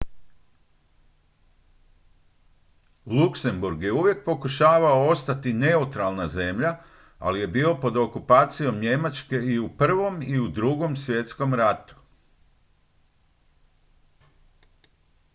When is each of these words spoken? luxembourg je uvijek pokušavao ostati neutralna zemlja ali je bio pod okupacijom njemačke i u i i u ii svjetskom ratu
luxembourg 3.05 3.83
je 3.83 3.91
uvijek 3.91 4.25
pokušavao 4.25 5.09
ostati 5.09 5.53
neutralna 5.53 6.27
zemlja 6.27 6.75
ali 7.19 7.39
je 7.39 7.47
bio 7.47 7.77
pod 7.81 7.97
okupacijom 7.97 8.79
njemačke 8.79 9.35
i 9.35 9.59
u 9.59 9.69
i 10.27 10.31
i 10.33 10.39
u 10.39 10.45
ii 10.91 10.95
svjetskom 10.97 11.53
ratu 11.53 11.95